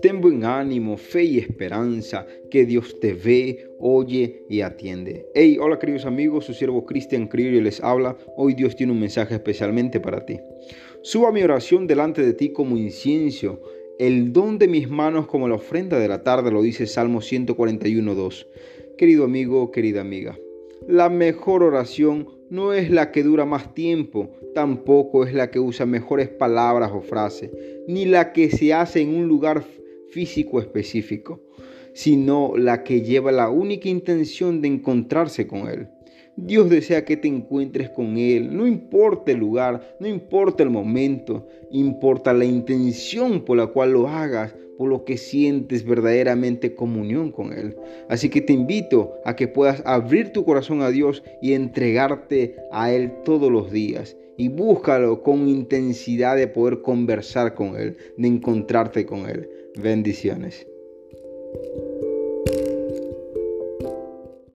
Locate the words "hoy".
8.36-8.54